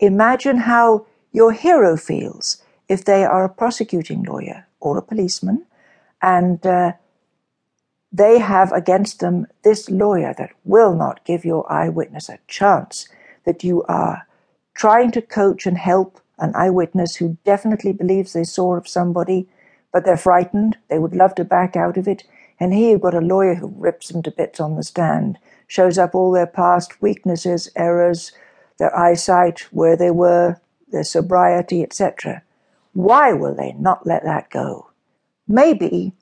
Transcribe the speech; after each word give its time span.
Imagine 0.00 0.56
how 0.58 1.06
your 1.30 1.52
hero 1.52 1.96
feels 1.96 2.62
if 2.88 3.04
they 3.04 3.22
are 3.24 3.44
a 3.44 3.48
prosecuting 3.48 4.22
lawyer 4.22 4.66
or 4.80 4.96
a 4.96 5.02
policeman 5.02 5.66
and 6.22 6.66
uh, 6.66 6.92
they 8.12 8.38
have 8.38 8.72
against 8.72 9.20
them 9.20 9.46
this 9.62 9.88
lawyer 9.90 10.34
that 10.36 10.52
will 10.64 10.94
not 10.94 11.24
give 11.24 11.44
your 11.44 11.70
eyewitness 11.70 12.28
a 12.28 12.38
chance, 12.48 13.08
that 13.44 13.62
you 13.62 13.84
are 13.84 14.26
trying 14.74 15.10
to 15.12 15.22
coach 15.22 15.66
and 15.66 15.78
help 15.78 16.20
an 16.38 16.52
eyewitness 16.54 17.16
who 17.16 17.36
definitely 17.44 17.92
believes 17.92 18.32
they 18.32 18.44
saw 18.44 18.74
of 18.74 18.88
somebody, 18.88 19.46
but 19.92 20.04
they're 20.04 20.16
frightened, 20.16 20.78
they 20.88 20.98
would 20.98 21.14
love 21.14 21.34
to 21.34 21.44
back 21.44 21.76
out 21.76 21.96
of 21.96 22.08
it, 22.08 22.24
and 22.58 22.72
here 22.72 22.92
you've 22.92 23.02
got 23.02 23.14
a 23.14 23.20
lawyer 23.20 23.54
who 23.54 23.74
rips 23.76 24.08
them 24.08 24.22
to 24.22 24.30
bits 24.30 24.58
on 24.60 24.76
the 24.76 24.82
stand, 24.82 25.38
shows 25.66 25.98
up 25.98 26.14
all 26.14 26.32
their 26.32 26.46
past 26.46 27.00
weaknesses, 27.02 27.70
errors, 27.76 28.32
their 28.80 28.96
eyesight, 28.98 29.60
where 29.70 29.96
they 29.96 30.10
were, 30.10 30.56
their 30.90 31.04
sobriety, 31.04 31.82
etc. 31.84 32.42
Why 32.94 33.32
will 33.32 33.54
they 33.54 33.74
not 33.74 34.06
let 34.06 34.24
that 34.24 34.50
go? 34.50 34.90
Maybe 35.46 36.14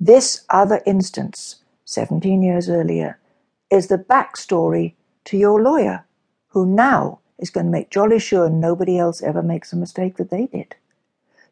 this 0.00 0.44
other 0.50 0.80
instance, 0.86 1.62
17 1.84 2.42
years 2.42 2.68
earlier, 2.68 3.18
is 3.70 3.86
the 3.86 3.98
backstory 3.98 4.94
to 5.26 5.36
your 5.36 5.62
lawyer, 5.62 6.06
who 6.48 6.64
now 6.66 7.20
is 7.38 7.50
going 7.50 7.66
to 7.66 7.72
make 7.72 7.90
jolly 7.90 8.18
sure 8.18 8.48
nobody 8.48 8.98
else 8.98 9.22
ever 9.22 9.42
makes 9.42 9.72
a 9.72 9.76
mistake 9.76 10.16
that 10.16 10.30
they 10.30 10.46
did. 10.46 10.74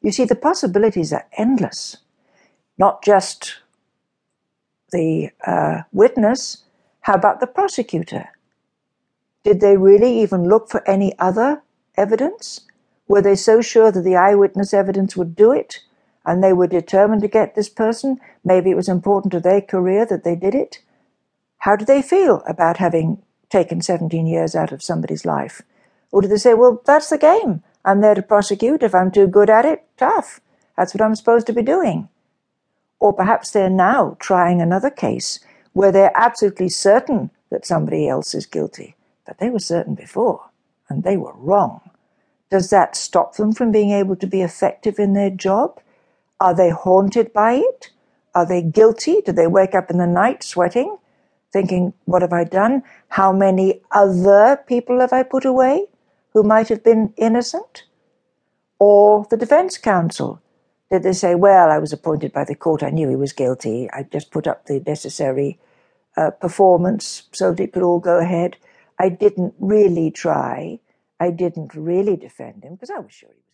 You 0.03 0.11
see, 0.11 0.25
the 0.25 0.35
possibilities 0.35 1.13
are 1.13 1.27
endless. 1.37 1.99
Not 2.79 3.05
just 3.05 3.57
the 4.91 5.31
uh, 5.47 5.83
witness, 5.93 6.65
how 7.01 7.15
about 7.15 7.41
the 7.41 7.47
prosecutor? 7.47 8.31
Did 9.47 9.61
they 9.61 9.77
really 9.77 10.21
even 10.21 10.49
look 10.49 10.69
for 10.69 10.83
any 10.89 11.17
other 11.19 11.63
evidence? 11.97 12.63
Were 13.07 13.23
they 13.23 13.37
so 13.37 13.63
sure 13.63 13.93
that 13.93 14.03
the 14.03 14.17
eyewitness 14.17 14.75
evidence 14.75 15.17
would 15.17 15.37
do 15.37 15.53
it? 15.53 15.83
and 16.27 16.43
they 16.43 16.53
were 16.53 16.67
determined 16.67 17.23
to 17.23 17.29
get 17.29 17.55
this 17.55 17.69
person. 17.69 18.19
Maybe 18.45 18.71
it 18.71 18.77
was 18.77 18.89
important 18.89 19.31
to 19.33 19.41
their 19.41 19.61
career 19.61 20.05
that 20.07 20.25
they 20.25 20.35
did 20.35 20.55
it. 20.55 20.81
How 21.59 21.77
do 21.77 21.85
they 21.85 22.03
feel 22.03 22.43
about 22.49 22.79
having 22.79 23.23
taken 23.49 23.81
17 23.81 24.27
years 24.27 24.57
out 24.57 24.73
of 24.73 24.83
somebody's 24.83 25.25
life? 25.25 25.63
Or 26.11 26.21
do 26.21 26.29
they 26.29 26.37
say, 26.37 26.55
well, 26.55 26.83
that's 26.85 27.09
the 27.09 27.19
game. 27.19 27.63
I'm 27.85 28.01
there 28.01 28.15
to 28.17 28.23
prosecute. 28.23 28.83
If 28.83 28.95
I'm 28.95 29.13
too 29.13 29.29
good 29.29 29.49
at 29.49 29.65
it, 29.65 29.85
tough. 29.97 30.41
That's 30.77 30.93
what 30.93 31.01
I'm 31.01 31.15
supposed 31.15 31.47
to 31.47 31.53
be 31.53 31.63
doing. 31.63 32.09
Or 32.99 33.13
perhaps 33.13 33.53
they're 33.53 33.71
now 33.71 34.17
trying 34.19 34.61
another 34.61 34.91
case 34.91 35.39
where 35.73 35.93
they're 35.93 36.17
absolutely 36.17 36.71
certain 36.71 37.31
that 37.51 37.67
somebody 37.67 38.09
else 38.09 38.35
is 38.35 38.47
guilty, 38.47 38.96
but 39.27 39.39
they 39.39 39.51
were 39.51 39.59
certain 39.59 39.95
before, 39.95 40.51
and 40.89 41.03
they 41.03 41.17
were 41.17 41.35
wrong. 41.35 41.81
Does 42.51 42.71
that 42.71 42.97
stop 42.97 43.37
them 43.37 43.53
from 43.53 43.73
being 43.73 43.91
able 43.91 44.17
to 44.17 44.27
be 44.27 44.43
effective 44.43 44.99
in 44.99 45.15
their 45.15 45.31
job? 45.31 45.81
Are 46.41 46.55
they 46.55 46.71
haunted 46.71 47.33
by 47.33 47.55
it? 47.55 47.91
Are 48.35 48.47
they 48.47 48.63
guilty? 48.63 49.21
Do 49.25 49.33
they 49.33 49.47
wake 49.47 49.75
up 49.75 49.91
in 49.91 49.99
the 49.99 50.07
night 50.07 50.43
sweating, 50.43 50.99
thinking, 51.53 51.93
What 52.05 52.23
have 52.23 52.33
I 52.33 52.45
done? 52.45 52.83
How 53.09 53.33
many 53.33 53.81
other 53.91 54.63
people 54.67 55.01
have 55.01 55.13
I 55.13 55.23
put 55.23 55.45
away 55.45 55.87
who 56.33 56.43
might 56.43 56.69
have 56.69 56.85
been 56.85 57.13
innocent? 57.17 57.85
Or 58.79 59.27
the 59.31 59.37
defense 59.39 59.79
counsel? 59.79 60.41
Did 60.91 61.03
they 61.03 61.15
say, 61.15 61.35
Well, 61.35 61.71
I 61.71 61.79
was 61.79 61.93
appointed 61.93 62.33
by 62.33 62.45
the 62.45 62.55
court, 62.55 62.83
I 62.83 62.91
knew 62.91 63.09
he 63.09 63.17
was 63.17 63.33
guilty, 63.33 63.91
I 63.91 64.05
just 64.05 64.31
put 64.31 64.47
up 64.47 64.67
the 64.67 64.81
necessary 64.87 65.59
uh, 66.17 66.31
performance 66.31 67.25
so 67.33 67.53
that 67.53 67.63
it 67.63 67.73
could 67.73 67.83
all 67.83 67.99
go 68.01 68.19
ahead? 68.19 68.57
I 69.01 69.11
didn't 69.11 69.55
really 69.61 70.11
try. 70.11 70.81
I 71.21 71.31
didn't 71.31 71.75
really 71.75 72.17
defend 72.17 72.65
him 72.65 72.75
because 72.75 72.91
I 72.91 73.01
was 73.01 73.13
sure 73.13 73.31
he 73.31 73.37
was. 73.37 73.45